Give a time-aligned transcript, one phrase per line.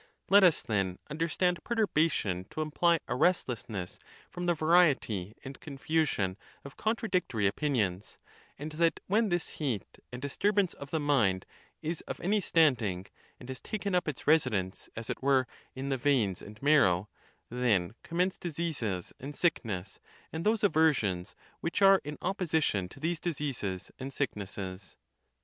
[0.31, 3.99] Let us, then, under stand perturbation to imply a restlessness
[4.31, 8.17] from the varie ty and confusion of contradictory opinions;
[8.57, 11.45] and that when this heat and disturbance of the mind
[11.83, 13.05] is of any standing,
[13.39, 15.45] and has taken up its residence, as it were,
[15.75, 17.07] in the veins and marrow,
[17.51, 19.99] then commence diseases and sickness,
[20.33, 24.97] and those aversions which are in opposition to these diseases and sicknesses.